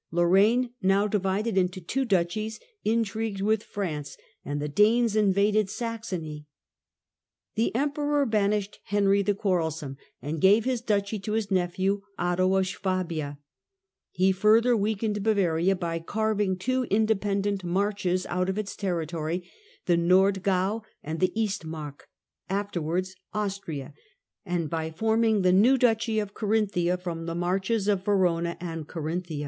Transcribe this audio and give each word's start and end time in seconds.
Lorraine, 0.09 0.71
now 0.81 1.05
divided 1.05 1.59
into 1.59 1.79
two 1.79 2.05
duchies, 2.05 2.59
in 2.83 3.03
trigued 3.03 3.41
with 3.41 3.61
France, 3.61 4.17
and 4.43 4.59
the 4.59 4.67
Danes 4.67 5.15
invaded 5.15 5.69
Saxony. 5.69 6.47
The 7.53 7.75
Emperor 7.75 8.25
banished 8.25 8.79
Henry 8.85 9.21
the 9.21 9.35
Quarrelsome, 9.35 9.97
and 10.19 10.41
gave 10.41 10.65
his 10.65 10.81
duchy 10.81 11.19
to 11.19 11.33
his 11.33 11.51
own 11.51 11.55
nephew, 11.57 12.01
Otto 12.17 12.55
of 12.55 12.65
Swabia. 12.67 13.37
He 14.09 14.31
further 14.31 14.75
weakened 14.75 15.21
Bavaria 15.21 15.75
by 15.75 15.99
carving 15.99 16.57
two 16.57 16.85
independent 16.85 17.63
marches 17.63 18.25
out 18.25 18.49
of 18.49 18.57
its 18.57 18.75
territory, 18.75 19.47
the 19.85 19.97
Nordyau 19.97 20.81
and 21.03 21.19
the 21.19 21.31
East 21.39 21.63
Mark, 21.63 22.07
afterwards 22.49 23.13
Austria, 23.35 23.93
and 24.47 24.67
by 24.67 24.89
forming 24.89 25.43
the 25.43 25.53
new 25.53 25.77
duchy 25.77 26.17
of 26.17 26.33
Carinthia 26.33 26.97
from 26.99 27.27
the 27.27 27.35
marches 27.35 27.87
of 27.87 28.03
Verona 28.03 28.57
and 28.59 28.87
Carinthia. 28.87 29.39